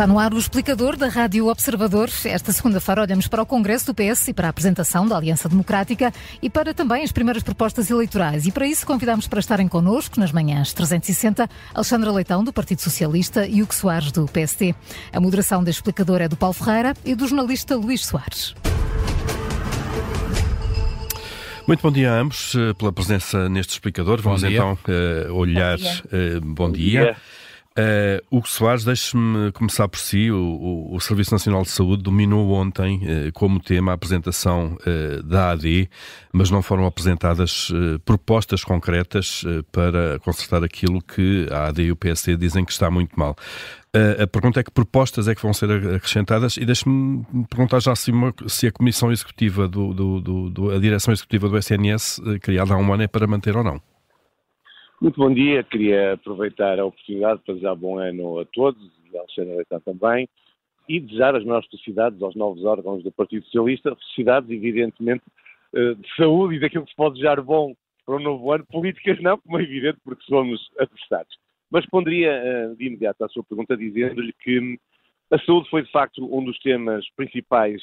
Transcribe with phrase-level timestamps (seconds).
[0.00, 2.08] Está no ar o explicador da Rádio Observador.
[2.24, 6.10] Esta segunda-feira olhamos para o Congresso do PS e para a apresentação da Aliança Democrática
[6.40, 8.46] e para também as primeiras propostas eleitorais.
[8.46, 13.46] E para isso convidamos para estarem connosco nas manhãs 360 Alexandra Leitão, do Partido Socialista,
[13.46, 14.74] e Hugo Soares, do PSD.
[15.12, 18.54] A moderação deste explicador é do Paulo Ferreira e do jornalista Luís Soares.
[21.66, 24.22] Muito bom dia a ambos eh, pela presença neste explicador.
[24.22, 25.76] Vamos então uh, olhar.
[25.76, 26.02] Bom dia.
[26.06, 27.00] Uh, bom dia.
[27.00, 27.16] Bom dia.
[27.78, 30.28] Uh, Hugo Soares, deixe-me começar por si.
[30.30, 35.22] O, o, o, Serviço Nacional de Saúde dominou ontem uh, como tema a apresentação uh,
[35.22, 35.88] da AD,
[36.32, 37.70] mas não foram apresentadas
[38.04, 43.18] propostas concretas para consertar aquilo que a AD e o PSD dizem que está muito
[43.18, 43.36] mal.
[44.20, 48.10] a pergunta é que propostas é que vão ser acrescentadas e deixe-me perguntar já se,
[48.10, 52.74] uma, se, a Comissão Executiva, do, do, do, do, a Direção Executiva do SNS, criada
[52.74, 53.80] há um ano, é para manter ou não.
[55.00, 58.78] Muito bom dia, queria aproveitar a oportunidade para desejar bom ano a todos
[59.10, 60.28] e ao Alexandre Leitão também
[60.86, 65.24] e desejar as maiores felicidades aos novos órgãos do Partido Socialista, felicidades evidentemente
[65.74, 69.18] eh, de saúde e daquilo que se pode desejar bom para um novo ano, políticas
[69.22, 71.34] não, como é evidente, porque somos adversários.
[71.70, 74.78] Mas responderia eh, de imediato à sua pergunta dizendo-lhe que
[75.30, 77.80] a saúde foi de facto um dos temas principais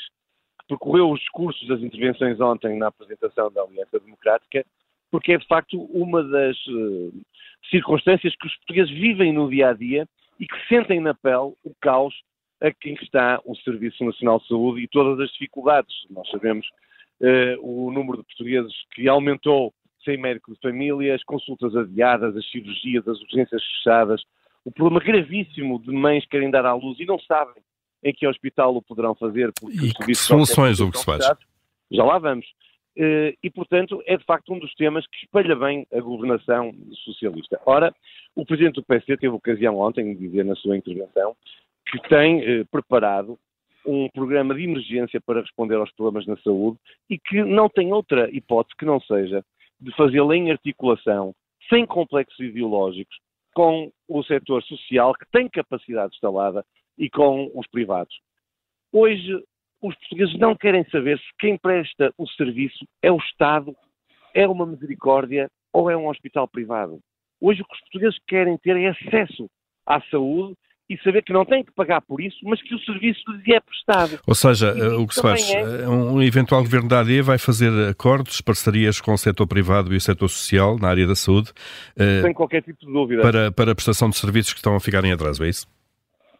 [0.59, 4.63] que percorreu os discursos das intervenções ontem na apresentação da Aliança Democrática
[5.11, 7.13] porque é de facto uma das uh,
[7.69, 10.07] circunstâncias que os portugueses vivem no dia a dia
[10.39, 12.13] e que sentem na pele o caos
[12.61, 15.93] a quem está o Serviço Nacional de Saúde e todas as dificuldades.
[16.09, 16.67] Nós sabemos
[17.21, 22.49] uh, o número de portugueses que aumentou sem médico de família, as consultas adiadas, as
[22.49, 24.23] cirurgias, as urgências fechadas,
[24.63, 27.61] o problema gravíssimo de mães que querem dar à luz e não sabem
[28.03, 29.51] em que hospital o poderão fazer.
[29.69, 31.25] E que soluções o que se faz?
[31.91, 32.45] Já lá vamos.
[32.99, 36.73] Eh, e, portanto, é de facto um dos temas que espelha bem a governação
[37.05, 37.61] socialista.
[37.63, 37.93] Ora,
[38.35, 41.35] o Presidente do PSD teve ocasião ontem de dizer na sua intervenção
[41.85, 43.37] que tem eh, preparado
[43.85, 46.77] um programa de emergência para responder aos problemas na saúde
[47.07, 49.45] e que não tem outra hipótese que não seja
[49.79, 51.35] de fazê-lo em articulação,
[51.69, 53.15] sem complexos ideológicos,
[53.53, 56.65] com o setor social que tem capacidade instalada
[56.97, 58.19] e com os privados.
[58.91, 59.43] Hoje,
[59.81, 63.75] os portugueses não querem saber se quem presta o serviço é o Estado,
[64.33, 66.99] é uma misericórdia ou é um hospital privado.
[67.39, 69.47] Hoje o que os portugueses querem ter é acesso
[69.85, 70.55] à saúde
[70.89, 73.59] e saber que não têm que pagar por isso, mas que o serviço lhes é
[73.59, 74.19] prestado.
[74.25, 75.59] Ou seja, o que se faz, é...
[75.59, 79.97] Eh, um eventual governo da AD vai fazer acordos, parcerias com o setor privado e
[79.97, 81.51] o setor social na área da saúde.
[81.97, 83.21] Eh, Sem qualquer tipo de dúvida.
[83.21, 85.67] Para, para a prestação de serviços que estão a ficar em atraso, é isso?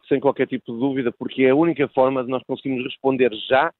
[0.08, 3.72] Sem qualquer tipo de dúvida, porque é a única forma de nós conseguirmos responder já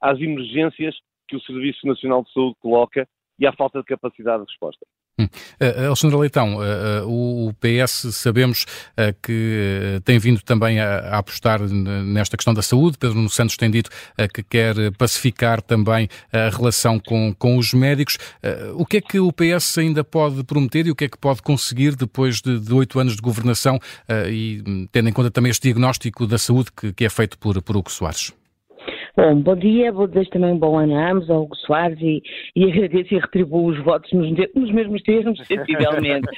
[0.00, 0.94] às emergências
[1.28, 3.08] que o Serviço Nacional de Saúde coloca
[3.38, 4.86] e à falta de capacidade de resposta.
[5.16, 5.28] Hum.
[5.60, 8.66] Uh, Alexandre Leitão, uh, uh, o PS sabemos
[9.22, 12.98] que tem vindo também a, a, apostar nesta questão da saúde.
[12.98, 13.90] Pedro Nuno Santos tem dito
[14.32, 18.18] que quer pacificar também a relação com, com os médicos.
[18.74, 21.42] o que é que o PS ainda pode prometer e o que é que pode
[21.42, 23.78] conseguir depois de oito anos de governação
[24.30, 27.60] e hum, tendo em conta também este diagnóstico da saúde que, que é feito por,
[27.62, 28.32] por Hugo Soares?
[29.16, 32.20] Bom, bom dia, vou desejar também um bom ano a ambos, ao Hugo Soares, e,
[32.56, 36.28] e agradeço e retribuo os votos nos, nos mesmos termos, sensivelmente.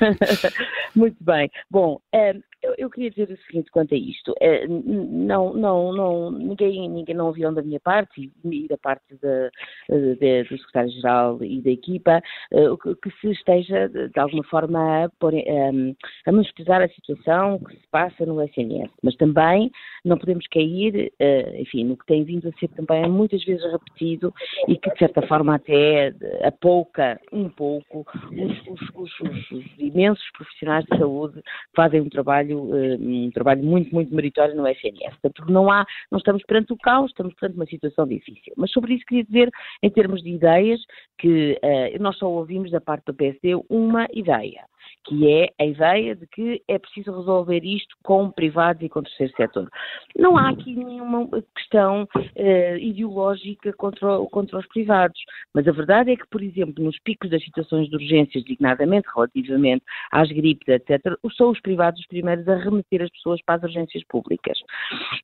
[0.94, 1.50] Muito bem.
[1.70, 2.34] Bom, eh,
[2.66, 4.34] eu, eu, queria dizer o seguinte quanto a isto.
[4.40, 10.16] Eh, não, não, não, ninguém, ninguém não ouviram da minha parte e da parte de,
[10.16, 12.20] de, do secretário-geral e da equipa
[12.52, 12.66] eh,
[13.02, 17.86] que, se esteja de alguma forma a, pôr, a, a monetizar a situação que se
[17.90, 18.90] passa no SNS.
[19.02, 19.70] Mas também
[20.04, 24.32] não podemos cair, uh, enfim, no que tem vindo a ser também muitas vezes repetido
[24.68, 30.84] e que de certa forma até apouca um pouco os, os, os, os imensos profissionais
[30.86, 35.16] de saúde que fazem um trabalho trabalho, eh, um trabalho muito, muito meritório no SNS.
[35.20, 38.52] Portanto, não há, não estamos perante o caos, estamos perante uma situação difícil.
[38.56, 39.50] Mas sobre isso queria dizer,
[39.82, 40.80] em termos de ideias,
[41.18, 44.64] que uh, nós só ouvimos da parte do PSD uma ideia
[45.04, 49.02] que é a ideia de que é preciso resolver isto com privados e com o
[49.02, 49.68] terceiro setor.
[50.16, 55.20] Não há aqui nenhuma questão uh, ideológica contra, contra os privados,
[55.54, 59.84] mas a verdade é que, por exemplo, nos picos das situações de urgências, dignadamente relativamente
[60.10, 64.02] às gripes, etc., são os privados os primeiros a remeter as pessoas para as urgências
[64.04, 64.58] públicas.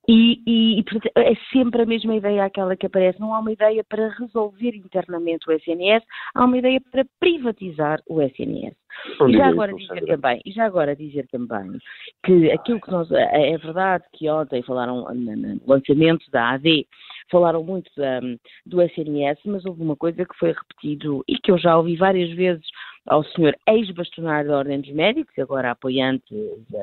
[0.09, 3.21] E, e, e portanto, é sempre a mesma ideia aquela que aparece.
[3.21, 6.05] Não há uma ideia para resolver internamente o SNS,
[6.35, 8.82] há uma ideia para privatizar o SNS.
[9.29, 11.79] E já agora dizer também, e já agora dizer também
[12.25, 16.87] que aquilo que nós é, é verdade que ontem falaram no lançamento da AD,
[17.31, 18.21] falaram muito da,
[18.67, 22.31] do SNS, mas houve uma coisa que foi repetido e que eu já ouvi várias
[22.35, 22.65] vezes
[23.07, 26.35] ao senhor ex-bastonário da Ordem dos Médicos, agora apoiante,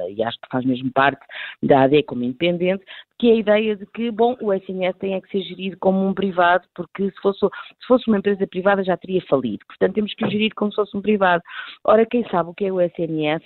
[0.10, 1.26] e acho que faz mesmo parte
[1.64, 2.84] da AD como independente,
[3.18, 6.06] que é a ideia de que, bom, o SNS tem é que ser gerido como
[6.06, 9.66] um privado, porque se fosse, se fosse uma empresa privada já teria falido.
[9.68, 11.44] Portanto, temos que o gerir como se fosse um privado.
[11.84, 13.44] Ora, quem sabe o que é o SNS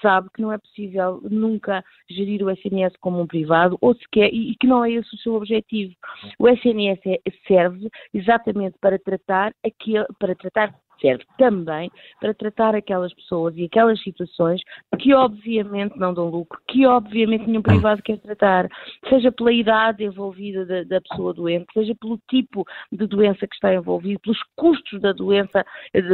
[0.00, 4.52] sabe que não é possível nunca gerir o SNS como um privado, ou sequer, e,
[4.52, 5.92] e que não é esse o seu objetivo.
[6.38, 11.90] O SNS é, serve exatamente para tratar, aquele, para tratar serve também
[12.20, 14.60] para tratar aquelas pessoas e aquelas situações
[14.98, 18.68] que obviamente não dão lucro, que obviamente nenhum privado quer tratar,
[19.08, 23.74] seja pela idade envolvida da, da pessoa doente, seja pelo tipo de doença que está
[23.74, 25.64] envolvido, pelos custos da doença,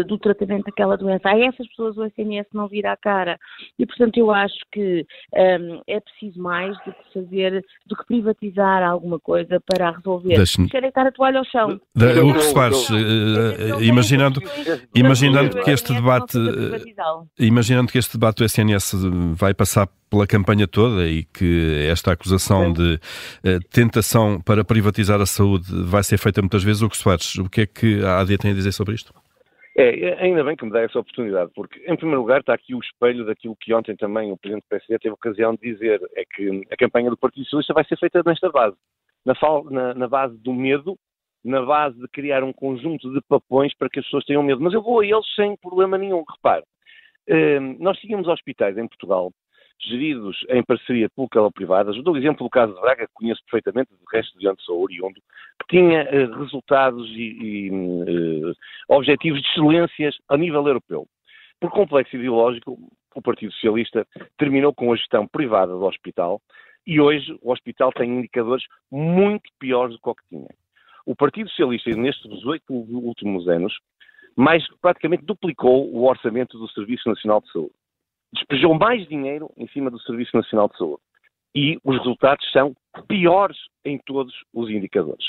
[0.07, 1.29] do tratamento daquela doença.
[1.29, 3.39] A essas pessoas o SNS não vira a cara.
[3.79, 8.83] E, portanto, eu acho que um, é preciso mais do que fazer, do que privatizar
[8.83, 10.37] alguma coisa para resolver.
[10.71, 11.81] Querem estar a toalha ao chão.
[11.95, 14.41] Da, o que se faz, uh, imaginando
[14.95, 16.39] Imaginando que este debate,
[17.39, 18.95] imaginando que este debate do SNS
[19.35, 25.27] vai passar pela campanha toda e que esta acusação de uh, tentação para privatizar a
[25.27, 28.39] saúde vai ser feita muitas vezes, o que Soares, o que é que a AD
[28.39, 29.13] tem a dizer sobre isto?
[29.77, 32.79] É, ainda bem que me dá essa oportunidade, porque, em primeiro lugar, está aqui o
[32.79, 36.63] espelho daquilo que ontem também o Presidente do PSD teve ocasião de dizer, é que
[36.71, 38.77] a campanha do Partido Socialista vai ser feita nesta base,
[39.27, 39.35] na,
[39.71, 40.97] na, na base do medo
[41.45, 44.61] na base de criar um conjunto de papões para que as pessoas tenham medo.
[44.61, 46.25] Mas eu vou a eles sem problema nenhum.
[46.29, 46.65] Repare,
[47.29, 49.31] ehm, nós tínhamos hospitais em Portugal
[49.81, 52.03] geridos em parceria pública-privadas.
[52.03, 54.83] Dou o exemplo do caso de Braga, que conheço perfeitamente, do resto de onde sou
[54.83, 55.21] oriundo,
[55.61, 58.55] que tinha eh, resultados e, e uh,
[58.89, 61.07] objetivos de excelências a nível europeu.
[61.61, 62.79] Por complexo ideológico,
[63.15, 64.07] o Partido Socialista
[64.39, 66.41] terminou com a gestão privada do hospital
[66.87, 70.49] e hoje o hospital tem indicadores muito piores do que o que tinha
[71.07, 73.75] o Partido Socialista, nestes oito últimos anos,
[74.37, 77.75] mais praticamente duplicou o orçamento do Serviço Nacional de Saúde.
[78.33, 81.03] Despejou mais dinheiro em cima do Serviço Nacional de Saúde.
[81.55, 82.75] E os resultados são
[83.07, 85.25] piores em todos os indicadores.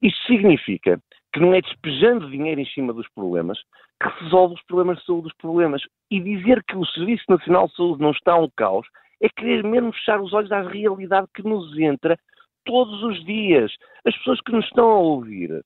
[0.00, 1.00] Isto significa
[1.32, 3.58] que não é despejando dinheiro em cima dos problemas
[4.00, 5.82] que se resolve os problemas de saúde dos problemas.
[6.10, 8.86] E dizer que o Serviço Nacional de Saúde não está um caos
[9.20, 12.18] é querer mesmo fechar os olhos à realidade que nos entra
[12.64, 13.72] todos os dias.
[14.06, 15.64] As pessoas que nos estão a ouvir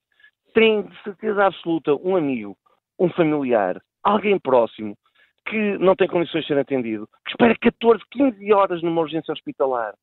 [0.55, 2.57] têm de certeza absoluta um amigo,
[2.99, 4.97] um familiar, alguém próximo
[5.47, 9.95] que não tem condições de ser atendido, que espera 14, 15 horas numa urgência hospitalar.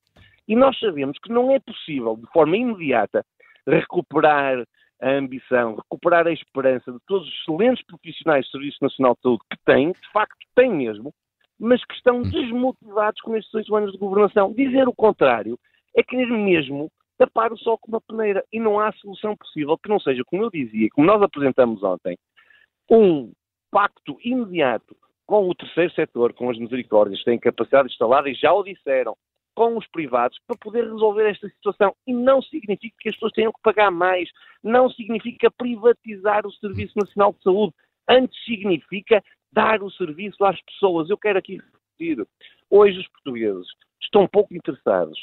[0.48, 3.24] E nós sabemos que não é possível, de forma imediata,
[3.68, 4.64] recuperar
[5.02, 9.44] a ambição, recuperar a esperança de todos os excelentes profissionais do Serviço Nacional de Saúde
[9.52, 11.14] que têm, de facto têm mesmo,
[11.60, 14.54] mas que estão desmotivados com estes oito anos de governação.
[14.54, 15.58] Dizer o contrário
[15.96, 18.44] é querer mesmo tapar o sol com uma peneira.
[18.52, 22.18] E não há solução possível que não seja, como eu dizia, como nós apresentamos ontem,
[22.90, 23.32] um
[23.72, 24.96] pacto imediato
[25.26, 29.16] com o terceiro setor, com as misericórdias, que têm capacidade instalada e já o disseram,
[29.56, 31.96] com os privados, para poder resolver esta situação.
[32.06, 34.30] E não significa que as pessoas tenham que pagar mais,
[34.64, 37.74] não significa privatizar o Serviço Nacional de Saúde,
[38.08, 41.10] antes significa dar o serviço às pessoas.
[41.10, 41.58] Eu quero aqui
[41.98, 42.28] repetir,
[42.70, 43.66] hoje os portugueses
[44.02, 45.18] estão pouco interessados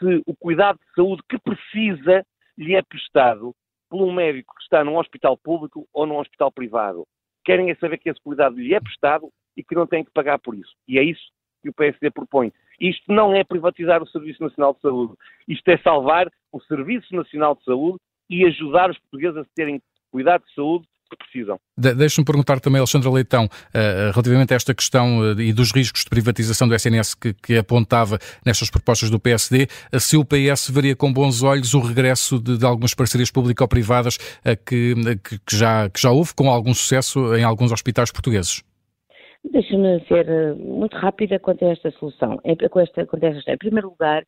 [0.00, 2.24] se o cuidado de saúde que precisa
[2.56, 3.54] lhe é prestado
[3.88, 7.06] por um médico que está num hospital público ou num hospital privado.
[7.44, 10.38] Querem é saber que esse cuidado lhe é prestado e que não têm que pagar
[10.38, 10.74] por isso.
[10.88, 11.22] E é isso
[11.62, 12.52] que o PSD propõe.
[12.80, 15.14] Isto não é privatizar o Serviço Nacional de Saúde.
[15.46, 20.44] Isto é salvar o Serviço Nacional de Saúde e ajudar os portugueses a terem cuidado
[20.44, 21.58] de saúde que precisam.
[21.76, 26.04] De Deixe-me perguntar também, Alexandra Leitão, uh, relativamente a esta questão uh, e dos riscos
[26.04, 30.70] de privatização do SNS que, que apontava nestas propostas do PSD, uh, se o PS
[30.70, 34.16] veria com bons olhos o regresso de, de algumas parcerias público-privadas
[34.66, 38.62] que, que, que, já, que já houve com algum sucesso em alguns hospitais portugueses?
[39.44, 42.38] Deixa-me ser muito rápida quanto a esta solução.
[42.70, 44.22] Com esta, quanto a esta, em primeiro lugar,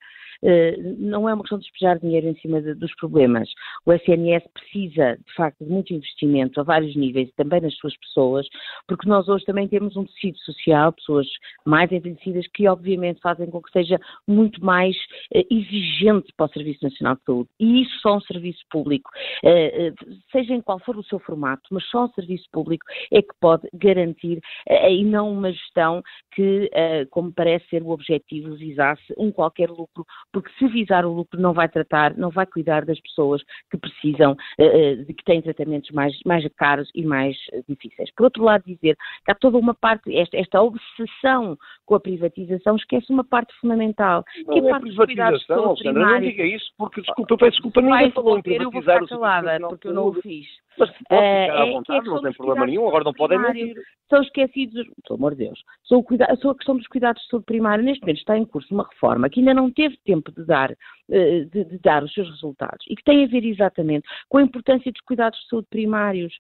[0.99, 3.49] não é uma questão de despejar dinheiro em cima de, dos problemas.
[3.87, 8.47] O SNS precisa, de facto, de muito investimento a vários níveis, também nas suas pessoas,
[8.87, 11.27] porque nós hoje também temos um tecido social, pessoas
[11.65, 14.97] mais envelhecidas, que obviamente fazem com que seja muito mais
[15.35, 17.51] uh, exigente para o Serviço Nacional de Saúde.
[17.61, 19.11] E isso só um serviço público,
[19.45, 23.35] uh, seja em qual for o seu formato, mas só um serviço público é que
[23.41, 26.03] pode garantir, e não uma gestão
[26.35, 26.71] que,
[27.11, 31.53] como parece ser o objetivo, visasse um qualquer lucro porque se visar o lucro não
[31.53, 35.91] vai tratar, não vai cuidar das pessoas que precisam, eh, eh, de que têm tratamentos
[35.91, 38.11] mais, mais caros e mais eh, difíceis.
[38.15, 42.77] Por outro lado, dizer que há toda uma parte, esta, esta obsessão com a privatização,
[42.77, 47.01] esquece uma parte fundamental, não que é a parte privatização, Alexandra, não diga isso, porque,
[47.01, 50.15] desculpa, eu peço desculpa, ninguém falou em privatizar eu vou calada, porque eu não o
[50.15, 50.47] fiz.
[50.79, 53.77] Mas pode ficar à é vontade, é não tem problema nenhum, agora não podem mentir.
[54.09, 58.03] São esquecidos, pelo amor de Deus, são a questão dos cuidados de saúde primária, neste
[58.03, 60.75] momento está em curso uma reforma que ainda não teve tempo de dar,
[61.09, 64.91] de, de dar os seus resultados e que tem a ver exatamente com a importância
[64.91, 66.35] dos cuidados de saúde primários.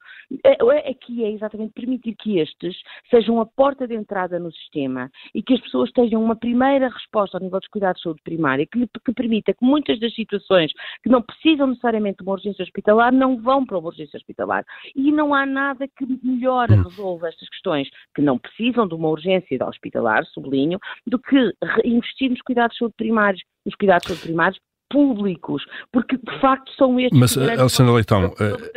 [0.89, 2.77] Aqui é exatamente permitir que estes
[3.11, 7.37] sejam a porta de entrada no sistema e que as pessoas tenham uma primeira resposta
[7.37, 10.73] ao nível dos cuidados de saúde primária que, que permita que muitas das situações
[11.03, 14.65] que não precisam necessariamente de uma urgência hospitalar não vão para uma urgência hospitalar.
[14.95, 16.83] E não há nada que melhore, hum.
[16.83, 21.52] resolva estas questões que não precisam de uma urgência hospitalar, sublinho, do que
[21.85, 24.61] investir nos cuidados de saúde primários, nos cuidados de saúde primários
[24.91, 28.73] públicos, porque de facto são estes Mas, Alexandra Leitão, uh,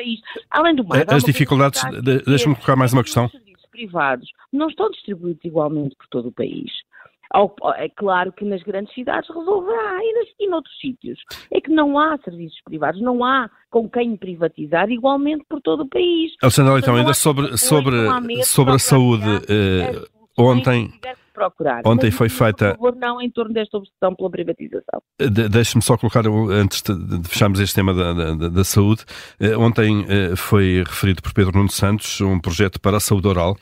[0.50, 1.82] além do mais, as dificuldades,
[2.25, 3.25] deixa-me colocar mais uma questão.
[3.25, 6.72] Os serviços privados não estão distribuídos igualmente por todo o país.
[7.78, 11.20] É claro que nas grandes cidades resolverá e, nas, e noutros sítios.
[11.52, 15.90] É que não há serviços privados, não há com quem privatizar igualmente por todo o
[15.90, 16.32] país.
[16.42, 20.94] Alexandre, então, ainda sobre, sobre, sobre a saúde, uh, ontem
[21.36, 21.82] procurar.
[21.86, 22.75] Ontem Mas, foi feita.
[22.75, 25.01] Por favor, não em torno desta obsessão pela privatização.
[25.20, 29.04] De, Deixe-me só colocar, antes de, fecharmos este tema da, da, da saúde,
[29.39, 33.58] eh, ontem eh, foi referido por Pedro Nuno Santos um projeto para a saúde oral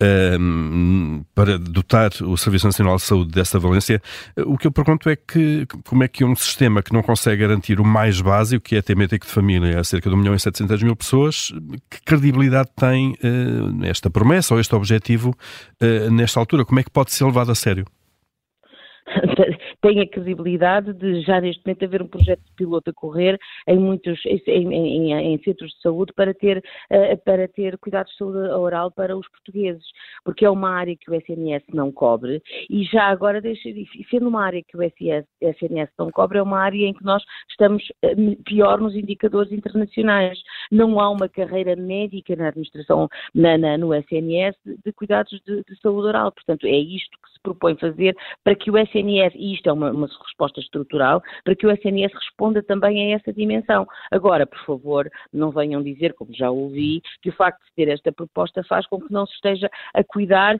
[0.00, 4.00] um, para dotar o Serviço Nacional de Saúde dessa valência.
[4.46, 7.80] O que eu pergunto é que como é que um sistema que não consegue garantir
[7.80, 10.40] o mais básico, que é ter médico de família a cerca de 1 milhão e
[10.40, 11.52] 700 mil pessoas,
[11.90, 15.34] que credibilidade tem uh, esta promessa ou este objetivo
[15.82, 16.64] uh, nesta altura?
[16.64, 17.84] Como é que pode ser levado a sério?
[19.80, 23.78] tem a credibilidade de já neste momento haver um projeto de piloto a correr em
[23.78, 28.38] muitos em, em, em centros de saúde para ter uh, para ter cuidados de saúde
[28.38, 29.84] oral para os portugueses,
[30.24, 33.68] porque é uma área que o SNS não cobre e já agora deixa
[34.10, 37.82] sendo uma área que o SNS, não cobre é uma área em que nós estamos
[38.04, 40.38] uh, pior nos indicadores internacionais.
[40.70, 45.62] Não há uma carreira médica na administração na, na, no SNS de, de cuidados de,
[45.62, 49.54] de saúde oral, portanto é isto que se propõe fazer para que o SNS, e
[49.54, 53.86] isto é uma, uma, resposta estrutural, para que o SNS responda também a essa dimensão.
[54.10, 58.12] Agora, por favor, não venham dizer, como já ouvi, que o facto de ter esta
[58.12, 60.58] proposta faz com que não se esteja a cuidar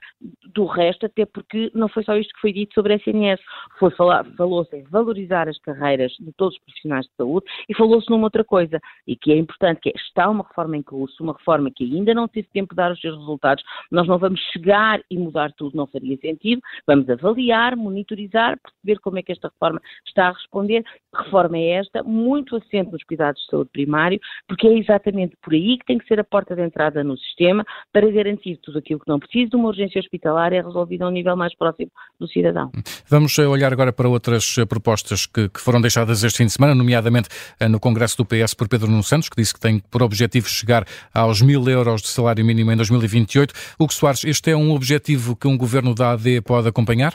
[0.54, 3.40] do resto, até porque não foi só isto que foi dito sobre a SNS.
[3.78, 8.10] Foi falar, falou-se em valorizar as carreiras de todos os profissionais de saúde e falou-se
[8.10, 11.32] numa outra coisa, e que é importante, que é, está uma reforma em curso, uma
[11.32, 15.00] reforma que ainda não teve tempo de dar os seus resultados, nós não vamos chegar
[15.10, 19.80] e mudar tudo, não faria sentido, vamos avaliar, monitorizar, perceber como é que esta reforma
[20.06, 20.82] está a responder.
[20.82, 22.02] Que reforma é esta?
[22.02, 26.06] Muito assente nos cuidados de saúde primário, porque é exatamente por aí que tem que
[26.06, 29.56] ser a porta de entrada no sistema para garantir tudo aquilo que não precisa de
[29.56, 32.70] uma urgência hospitalar é resolvido a um nível mais próximo do cidadão.
[33.08, 36.52] Vamos eh, olhar agora para outras eh, propostas que, que foram deixadas este fim de
[36.52, 37.28] semana, nomeadamente
[37.58, 40.48] eh, no Congresso do PS por Pedro Nuno Santos, que disse que tem por objetivo
[40.48, 43.54] chegar aos mil euros de salário mínimo em 2028.
[43.78, 47.14] Hugo Soares, este é um objetivo que um governo da AD pode acompanhar?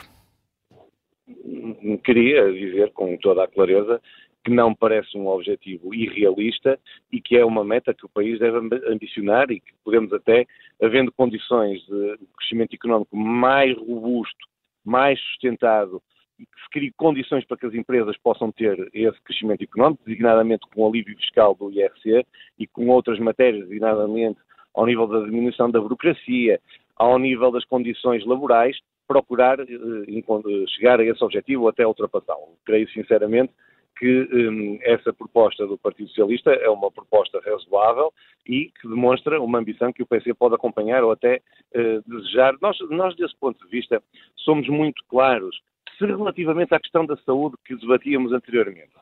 [2.04, 4.00] Queria dizer com toda a clareza
[4.44, 6.78] que não parece um objetivo irrealista
[7.10, 10.46] e que é uma meta que o país deve ambicionar e que podemos até,
[10.82, 14.46] havendo condições de crescimento económico mais robusto,
[14.84, 16.02] mais sustentado
[16.38, 20.66] e que se crie condições para que as empresas possam ter esse crescimento económico, designadamente
[20.74, 22.26] com o alívio fiscal do IRC
[22.58, 24.38] e com outras matérias, designadamente
[24.74, 26.60] ao nível da diminuição da burocracia,
[26.96, 32.56] ao nível das condições laborais, procurar eh, chegar a esse objetivo ou até ultrapassá-lo.
[32.64, 33.52] Creio sinceramente
[33.96, 38.12] que um, essa proposta do Partido Socialista é uma proposta razoável
[38.46, 41.40] e que demonstra uma ambição que o PC pode acompanhar ou até
[41.74, 42.54] uh, desejar.
[42.60, 44.02] Nós, nós, desse ponto de vista,
[44.36, 45.60] somos muito claros.
[45.96, 48.92] Se relativamente à questão da saúde que debatíamos anteriormente,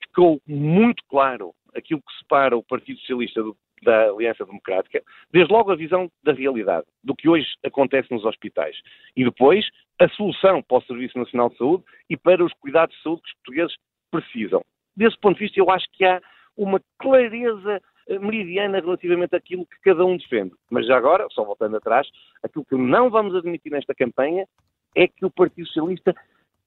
[0.00, 5.70] ficou muito claro aquilo que separa o Partido Socialista do, da Aliança Democrática, desde logo
[5.70, 8.76] a visão da realidade, do que hoje acontece nos hospitais,
[9.16, 9.68] e depois
[10.00, 13.28] a solução para o Serviço Nacional de Saúde e para os cuidados de saúde que
[13.28, 13.76] os portugueses
[14.10, 14.62] precisam.
[14.96, 16.20] Desse ponto de vista, eu acho que há
[16.56, 20.54] uma clareza eh, meridiana relativamente àquilo que cada um defende.
[20.70, 22.08] Mas já agora, só voltando atrás,
[22.42, 24.46] aquilo que não vamos admitir nesta campanha
[24.94, 26.14] é que o Partido Socialista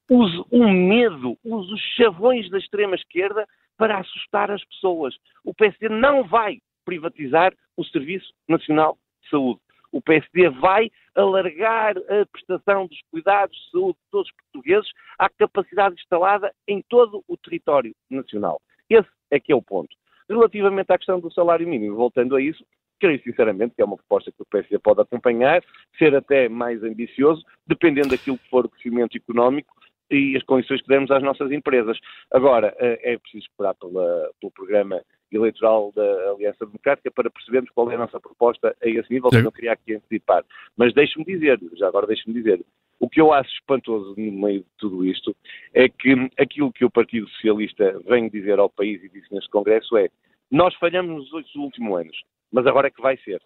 [0.10, 3.48] use um medo, use os chavões da extrema-esquerda
[3.78, 5.16] para assustar as pessoas.
[5.44, 9.60] O PSD não vai privatizar o Serviço Nacional de Saúde.
[9.92, 15.30] O PSD vai alargar a prestação dos cuidados de saúde de todos os portugueses à
[15.30, 18.60] capacidade instalada em todo o território nacional.
[18.90, 19.96] Esse é que é o ponto.
[20.28, 22.64] Relativamente à questão do salário mínimo, voltando a isso,
[23.00, 25.64] creio sinceramente que é uma proposta que o PSD pode acompanhar,
[25.98, 29.74] ser até mais ambicioso, dependendo daquilo que for o crescimento económico
[30.12, 31.98] e as condições que demos às nossas empresas.
[32.32, 37.96] Agora, é preciso esperar pela, pelo programa eleitoral da Aliança Democrática para percebermos qual é
[37.96, 40.44] a nossa proposta a esse nível, que não queria aqui antecipar.
[40.76, 42.64] Mas deixe-me dizer, já agora deixe-me dizer,
[43.00, 45.36] o que eu acho espantoso no meio de tudo isto
[45.74, 49.96] é que aquilo que o Partido Socialista vem dizer ao país e disse neste Congresso
[49.98, 50.10] é
[50.52, 53.40] nós falhamos nos oito últimos anos, mas agora é que vai ser.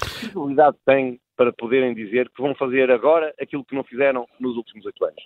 [0.00, 4.56] Que possibilidade tem para poderem dizer que vão fazer agora aquilo que não fizeram nos
[4.56, 5.22] últimos oito anos?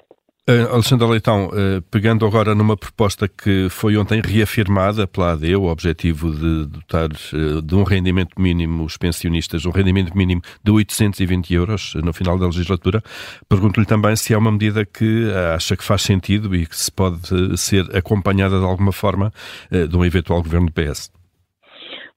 [0.46, 5.64] Uh, Alexandre Leitão, uh, pegando agora numa proposta que foi ontem reafirmada pela AD, o
[5.64, 11.54] objetivo de dotar uh, de um rendimento mínimo os pensionistas, um rendimento mínimo de 820
[11.54, 13.02] euros no final da legislatura,
[13.48, 17.56] pergunto-lhe também se é uma medida que acha que faz sentido e que se pode
[17.56, 19.32] ser acompanhada de alguma forma
[19.70, 21.10] de um eventual governo do PS.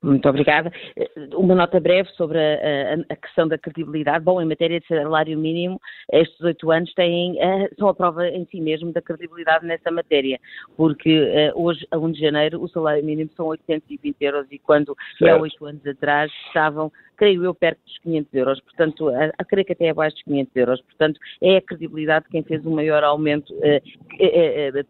[0.01, 0.71] Muito obrigada.
[0.95, 4.23] Eh, uma nota breve sobre a, a, a, questão da credibilidade.
[4.23, 8.45] Bom, em matéria de salário mínimo, estes oito anos têm, uh, são a prova em
[8.45, 10.39] si mesmo da credibilidade nessa matéria,
[10.75, 14.95] porque uh, hoje, a 1 de janeiro, o salário mínimo são 820 euros e quando,
[15.23, 19.65] há oito anos atrás, estavam creio eu, perto dos 500 euros, portanto, a, a creio
[19.65, 23.03] que até abaixo dos 500 euros, portanto, é a credibilidade de quem fez o maior
[23.03, 23.81] aumento eh,
[24.19, 24.83] eh, eh,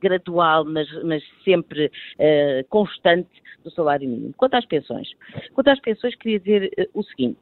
[0.00, 1.90] gradual, mas, mas sempre
[2.68, 3.28] constante
[3.62, 4.32] do salário mínimo.
[4.36, 5.08] Quanto às pensões,
[5.52, 7.38] quanto às pensões, queria dizer o seguinte,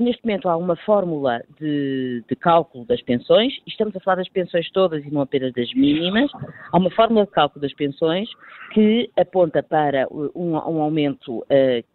[0.00, 4.70] neste momento há uma fórmula de, de cálculo das pensões, estamos a falar das pensões
[4.72, 6.30] todas e não apenas das mínimas,
[6.72, 8.28] há uma fórmula de cálculo das pensões
[8.72, 11.44] que aponta para um, um aumento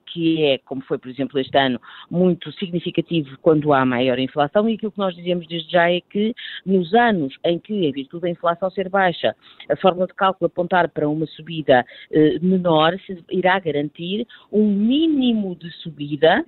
[0.08, 4.76] que é, como foi, por exemplo, este ano, muito significativo quando há maior inflação, e
[4.76, 6.34] aquilo que nós dizemos desde já é que
[6.66, 9.36] nos anos em que, em virtude da inflação ser baixa,
[9.70, 12.96] a fórmula de cálculo apontar para uma subida eh, menor,
[13.32, 16.46] irá garantir um mínimo de subida,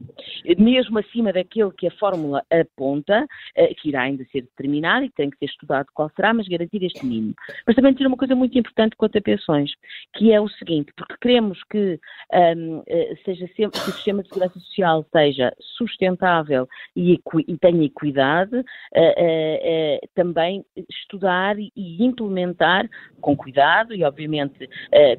[0.58, 3.26] mesmo acima daquele que a fórmula aponta,
[3.56, 6.48] eh, que irá ainda ser determinado e que tem que ser estudado qual será, mas
[6.48, 7.34] garantir este mínimo.
[7.66, 9.72] Mas também dizer uma coisa muito importante quanto a pensões,
[10.16, 12.00] que é o seguinte, porque queremos que
[12.34, 17.86] um, eh, seja sempre que o sistema de segurança social seja sustentável e, e tenha
[17.86, 22.90] equidade, uh, uh, também estudar e implementar
[23.22, 24.70] com cuidado e, obviamente,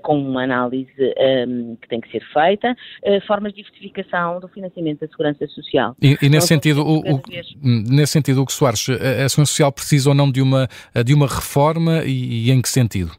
[0.03, 0.91] com uma análise
[1.47, 2.75] um, que tem que ser feita,
[3.27, 5.95] formas de diversificação do financiamento da segurança social.
[6.01, 7.23] E, e nesse, sentido, o, o,
[7.63, 10.67] nesse sentido, o que Soares, a segurança social precisa ou não de uma,
[11.05, 13.13] de uma reforma e, e em que sentido?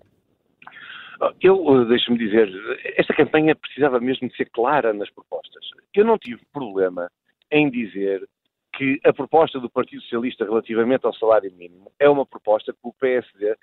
[1.40, 2.50] Eu, eh, deixe-me dizer,
[2.98, 5.64] esta campanha precisava mesmo de ser clara nas propostas.
[5.94, 7.12] Eu não tive problema
[7.52, 8.28] em dizer
[8.74, 12.94] que a proposta do Partido Socialista relativamente ao salário mínimo é uma proposta que o
[12.94, 13.56] PSD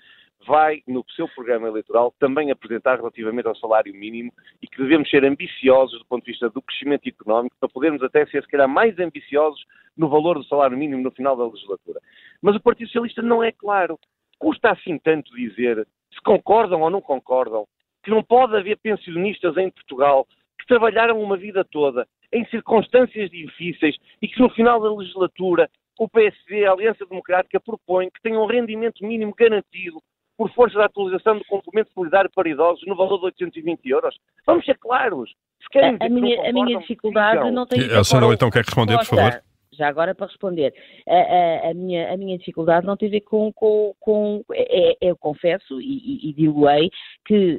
[0.47, 5.25] vai, no seu programa eleitoral, também apresentar relativamente ao salário mínimo e que devemos ser
[5.25, 8.97] ambiciosos do ponto de vista do crescimento económico para podermos até ser, se calhar, mais
[8.99, 9.65] ambiciosos
[9.97, 12.01] no valor do salário mínimo no final da legislatura.
[12.41, 13.99] Mas o Partido Socialista não é claro.
[14.39, 15.87] Custa assim tanto dizer
[16.19, 17.65] se concordam ou não concordam,
[18.03, 20.27] que não pode haver pensionistas em Portugal
[20.59, 26.09] que trabalharam uma vida toda em circunstâncias difíceis e que no final da legislatura o
[26.09, 30.01] PSD, a Aliança Democrática, propõe que tenham um rendimento mínimo garantido
[30.37, 34.17] por força da atualização do complemento solidário para idosos no valor de 820 euros.
[34.47, 35.31] Vamos ser claros.
[35.61, 37.81] Se querem a, a minha, a minha dificuldade não tem...
[37.93, 39.43] A senhora Leitão quer responder, por favor?
[39.79, 40.75] Já agora para responder,
[41.09, 44.91] a, a, a, minha, a minha dificuldade não tem a ver com, com, com é,
[44.91, 46.91] é, eu confesso e, e, e digo-ei
[47.25, 47.55] que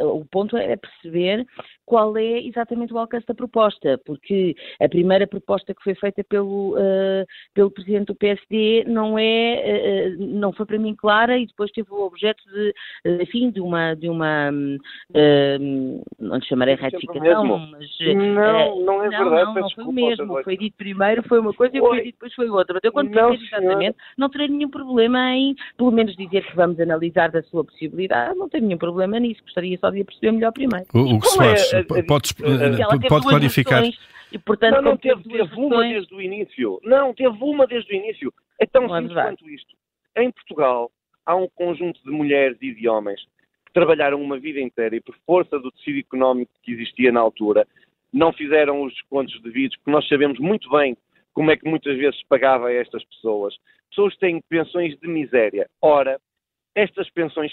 [0.00, 1.44] uh, o ponto é perceber
[1.84, 6.76] qual é exatamente o alcance da proposta, porque a primeira proposta que foi feita pelo,
[6.76, 11.70] uh, pelo Presidente do PSD não é, uh, não foi para mim clara e depois
[11.72, 12.74] teve o objeto de,
[13.22, 17.88] enfim, de uma, de uma não lhe chamarei retificação, mas...
[18.00, 21.52] Não, não é não, verdade, não, não foi o mesmo, foi dito primeiro, foi uma
[21.52, 24.68] coisa e foi dito depois foi outra, mas eu quando não, exatamente, não terei nenhum
[24.68, 29.18] problema em, pelo menos dizer que vamos analisar da sua possibilidade, não tenho nenhum problema
[29.18, 30.86] nisso, gostaria só de a perceber melhor primeiro.
[30.92, 31.70] O, o que se faz,
[32.06, 32.34] pode,
[33.08, 33.84] pode clarificar.
[34.32, 36.80] E, portanto, não, não, teve, teve uma desde o início.
[36.82, 38.34] Não, teve uma desde o início.
[38.60, 39.76] É tão não é simples é quanto isto.
[40.16, 40.90] Em Portugal,
[41.24, 43.20] há um conjunto de mulheres e de homens
[43.64, 47.64] que trabalharam uma vida inteira e, por força do tecido económico que existia na altura,
[48.12, 50.96] não fizeram os descontos devidos, porque nós sabemos muito bem
[51.34, 53.54] como é que muitas vezes pagava a estas pessoas.
[53.90, 55.68] Pessoas que têm pensões de miséria.
[55.82, 56.18] Ora,
[56.74, 57.52] estas pensões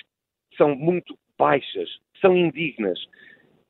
[0.55, 1.89] são muito baixas,
[2.21, 2.99] são indignas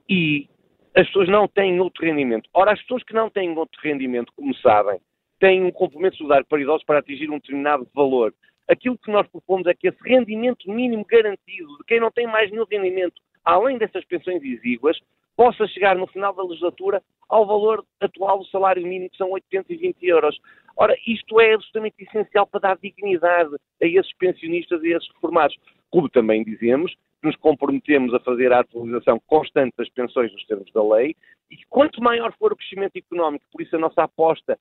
[0.10, 0.48] e
[0.96, 2.50] as pessoas não têm outro rendimento.
[2.54, 5.00] Ora, as pessoas que não têm outro rendimento, como sabem,
[5.40, 8.34] têm um complemento solidário para idosos para atingir um determinado valor.
[8.68, 12.52] Aquilo que nós propomos é que esse rendimento mínimo garantido de quem não tem mais
[12.52, 15.00] nenhum rendimento, além dessas pensões exíguas,
[15.36, 20.06] possa chegar no final da legislatura ao valor atual do salário mínimo, que são 820
[20.06, 20.38] euros.
[20.76, 25.56] Ora, isto é absolutamente essencial para dar dignidade a esses pensionistas e a esses reformados.
[25.90, 30.84] Como também dizemos, nos comprometemos a fazer a atualização constante das pensões nos termos da
[30.84, 31.16] lei
[31.50, 34.58] e quanto maior for o crescimento económico, por isso a nossa aposta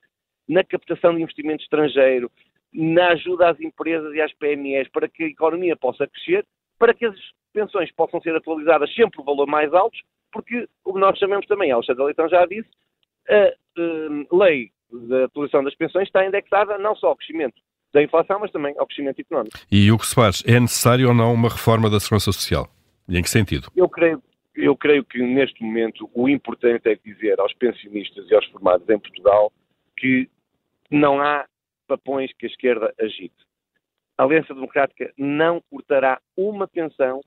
[0.49, 2.31] na captação de investimento estrangeiro,
[2.73, 6.45] na ajuda às empresas e às PMEs para que a economia possa crescer,
[6.79, 7.17] para que as
[7.53, 10.01] pensões possam ser atualizadas sempre por valor mais altos,
[10.33, 12.69] porque o que nós chamamos também, a Alexandre Leitão já disse,
[13.29, 13.53] a,
[14.33, 17.55] a lei da atualização das pensões está indexada não só ao crescimento
[17.93, 19.59] da inflação, mas também ao crescimento económico.
[19.71, 20.43] E o que se faz?
[20.47, 22.69] É necessário ou não uma reforma da Segurança Social?
[23.09, 23.69] E em que sentido?
[23.75, 24.23] Eu creio,
[24.55, 28.99] eu creio que neste momento o importante é dizer aos pensionistas e aos formados em
[28.99, 29.53] Portugal
[29.97, 30.29] que
[30.91, 31.47] não há
[31.87, 33.35] papões que a esquerda agite.
[34.17, 37.21] A Aliança Democrática não cortará uma pensão,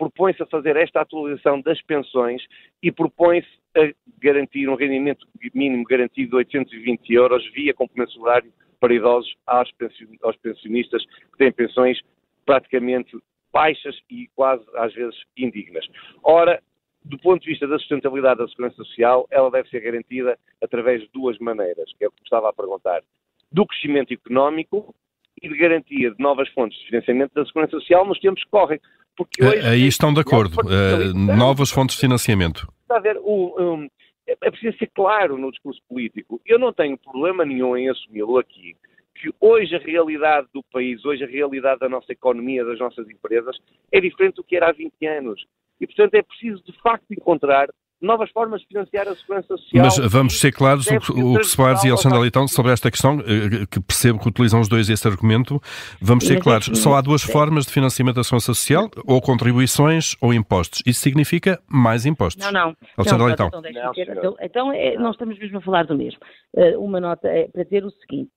[0.00, 2.42] propõe-se a fazer esta atualização das pensões
[2.82, 8.94] e propõe-se a garantir um rendimento mínimo garantido de 820 euros via complemento salário para
[8.94, 9.70] idosos aos
[10.38, 12.00] pensionistas que têm pensões
[12.46, 13.14] praticamente
[13.52, 15.86] baixas e quase às vezes indignas.
[16.22, 16.62] Ora,
[17.04, 21.10] do ponto de vista da sustentabilidade da segurança social, ela deve ser garantida através de
[21.12, 23.02] duas maneiras, que é o que estava a perguntar
[23.52, 24.94] do crescimento económico
[25.42, 28.80] e de garantia de novas fontes de financiamento da segurança social nos tempos que correm.
[29.20, 30.56] Porque hoje, Aí estão de acordo.
[30.62, 32.66] Uh, novas fontes de financiamento.
[32.80, 33.86] Está a ver, um,
[34.26, 36.40] é, é preciso ser claro no discurso político.
[36.46, 38.74] Eu não tenho problema nenhum em assumi-lo aqui,
[39.14, 43.58] que hoje a realidade do país, hoje a realidade da nossa economia, das nossas empresas,
[43.92, 45.44] é diferente do que era há 20 anos.
[45.78, 47.68] E, portanto, é preciso, de facto, encontrar
[48.00, 49.84] novas formas de financiar a segurança social.
[49.84, 53.66] Mas vamos ser claros, o, o que Soares e Alexandre Leitão, sobre esta questão, eh,
[53.70, 55.60] que percebo que utilizam os dois esse argumento,
[56.00, 60.16] vamos ser é claros, só há duas formas de financiamento da segurança social, ou contribuições
[60.20, 60.82] ou impostos.
[60.86, 62.44] Isso significa mais impostos.
[62.44, 62.76] Não, não.
[62.96, 63.46] Alexandre não, Leitão.
[63.48, 66.20] Então, então, então é, nós estamos mesmo a falar do mesmo.
[66.54, 68.30] Uh, uma nota é para ter o seguinte.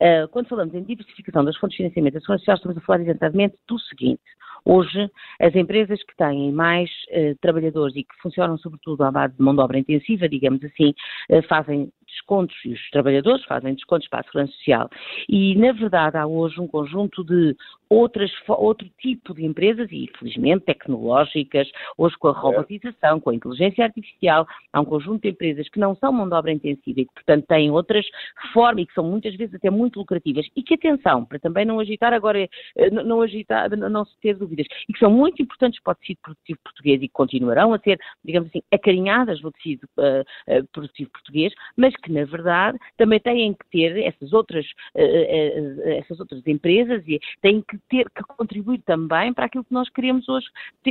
[0.00, 3.00] Uh, quando falamos em diversificação das fontes de financiamento da segurança social, estamos a falar
[3.02, 4.22] exatamente do seguinte.
[4.64, 9.42] Hoje, as empresas que têm mais uh, trabalhadores e que funcionam sobretudo à base de
[9.42, 10.94] mão de obra intensiva, digamos assim,
[11.30, 14.90] uh, fazem descontos e os trabalhadores fazem descontos para a Segurança Social.
[15.28, 17.56] E, na verdade, há hoje um conjunto de
[17.90, 23.84] outras, outro tipo de empresas, e felizmente tecnológicas, hoje com a robotização, com a inteligência
[23.84, 27.12] artificial, há um conjunto de empresas que não são mão de obra intensiva e que,
[27.12, 28.06] portanto, têm outras
[28.52, 30.46] formas e que são muitas vezes até muito lucrativas.
[30.54, 34.66] E que, atenção, para também não agitar agora, eh, não agitar, não se ter dúvidas,
[34.88, 37.98] e que são muito importantes para o tecido produtivo português e que continuarão a ser,
[38.24, 43.52] digamos assim, acarinhadas no tecido uh, uh, produtivo português, mas que, na verdade, também têm
[43.54, 49.32] que ter essas outras, uh, essas outras empresas e têm que ter que contribuir também
[49.32, 50.46] para aquilo que nós queremos hoje.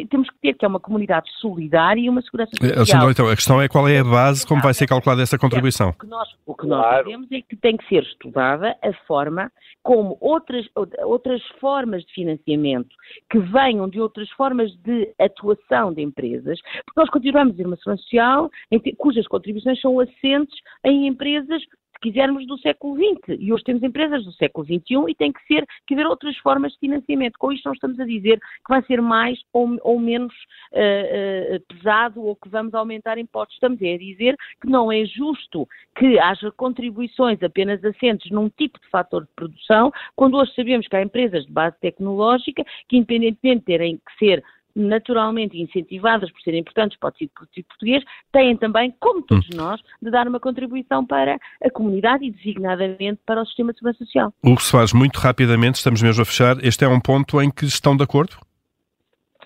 [0.10, 2.78] temos que ter, que é uma comunidade solidária e uma segurança social.
[2.78, 5.90] Alexandre, então, a questão é qual é a base, como vai ser calculada essa contribuição?
[5.90, 7.06] O que nós, o que nós claro.
[7.06, 9.52] dizemos é que tem que ser estudada a forma
[9.84, 10.66] como outras,
[11.04, 12.96] outras formas de financiamento
[13.30, 17.78] que venham de outras formas de atuação de empresas, porque nós continuamos a ter uma
[17.78, 18.50] segurança social
[18.98, 21.62] cujas contribuições são assentes em empresas
[22.00, 23.38] se quisermos, do século XX.
[23.40, 26.72] E hoje temos empresas do século XXI e tem que ser, que haver outras formas
[26.74, 27.38] de financiamento.
[27.38, 30.34] Com isto não estamos a dizer que vai ser mais ou, ou menos
[30.74, 33.56] uh, uh, pesado ou que vamos aumentar impostos.
[33.56, 38.88] Estamos a dizer que não é justo que haja contribuições apenas assentes num tipo de
[38.88, 43.66] fator de produção, quando hoje sabemos que há empresas de base tecnológica que, independentemente de
[43.66, 44.44] terem que ser
[44.82, 49.58] naturalmente incentivadas por serem importantes para o tecido produtivo português, têm também, como todos hum.
[49.58, 54.06] nós, de dar uma contribuição para a comunidade e designadamente para o sistema de segurança
[54.06, 54.34] social.
[54.44, 57.52] O que se faz muito rapidamente, estamos mesmo a fechar, este é um ponto em
[57.52, 58.38] que estão de acordo?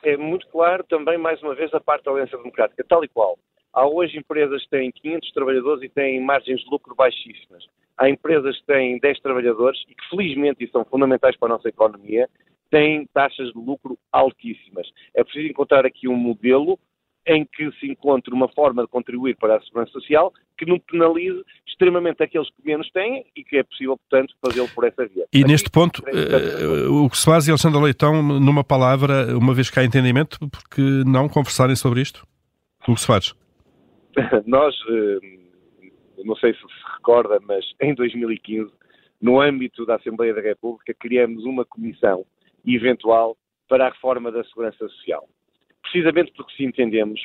[0.04, 3.38] É muito claro também, mais uma vez, a parte da Aliança Democrática, tal e qual.
[3.74, 7.66] Há hoje empresas que têm 500 trabalhadores e têm margens de lucro baixíssimas.
[7.98, 11.70] Há empresas que têm 10 trabalhadores e que, felizmente, e são fundamentais para a nossa
[11.70, 12.30] economia,
[12.74, 14.88] têm taxas de lucro altíssimas.
[15.14, 16.80] É preciso encontrar aqui um modelo
[17.26, 21.40] em que se encontre uma forma de contribuir para a segurança social que não penalize
[21.68, 25.26] extremamente aqueles que menos têm e que é possível, portanto, fazê-lo por essa via.
[25.32, 29.70] E Aqui, neste ponto, uh, o que se faz, Alexandre Leitão, numa palavra, uma vez
[29.70, 32.28] que há entendimento, porque não conversarem sobre isto?
[32.88, 33.36] O que se faz?
[34.48, 35.20] Nós, uh,
[36.26, 38.72] não sei se se recorda, mas em 2015,
[39.22, 42.26] no âmbito da Assembleia da República, criamos uma comissão
[42.66, 45.28] eventual para a reforma da segurança social.
[45.82, 47.20] Precisamente porque se entendemos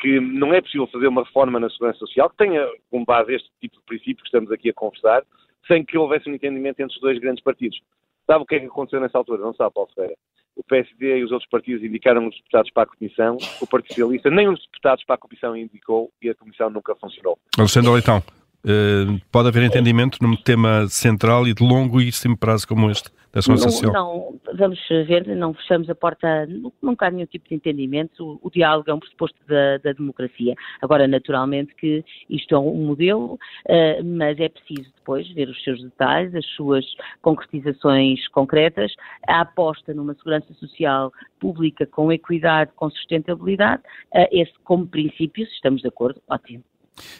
[0.00, 3.50] que não é possível fazer uma reforma na segurança social que tenha como base este
[3.60, 5.22] tipo de princípio que estamos aqui a conversar,
[5.66, 7.78] sem que houvesse um entendimento entre os dois grandes partidos.
[8.26, 9.42] Sabe o que é que aconteceu nessa altura?
[9.42, 10.16] Não sabe, Paulo Ferreira.
[10.56, 14.30] o PSD e os outros partidos indicaram os deputados para a Comissão, o Partido Socialista
[14.30, 17.38] nem os deputados para a Comissão indicou e a Comissão nunca funcionou.
[17.58, 18.22] Alexandre Leitão,
[18.64, 23.40] Uh, pode haver entendimento num tema central e de longo e prazo como este da
[23.40, 23.92] Segurança não, Social?
[23.92, 26.48] Não, vamos ver, não fechamos a porta,
[26.82, 30.54] nunca há nenhum tipo de entendimento, o, o diálogo é um pressuposto da, da, democracia.
[30.82, 35.82] Agora, naturalmente que isto é um modelo, uh, mas é preciso depois ver os seus
[35.82, 36.84] detalhes, as suas
[37.22, 38.92] concretizações concretas,
[39.26, 43.82] a aposta numa segurança social pública com equidade, com sustentabilidade,
[44.14, 46.64] uh, esse como princípio, se estamos de acordo, ótimo.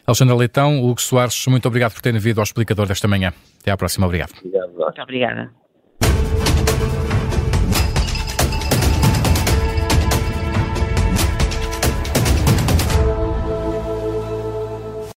[0.07, 3.33] Alexandra Leitão, Hugo Soares, muito obrigado por terem vindo ao explicador desta manhã.
[3.61, 4.33] Até à próxima, obrigado.
[4.43, 4.73] obrigado.
[4.73, 5.51] Muito obrigada.